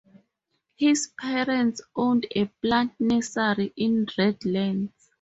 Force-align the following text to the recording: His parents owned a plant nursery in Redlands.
His 0.77 1.11
parents 1.15 1.79
owned 1.95 2.25
a 2.35 2.45
plant 2.59 2.93
nursery 2.99 3.71
in 3.77 4.07
Redlands. 4.17 4.93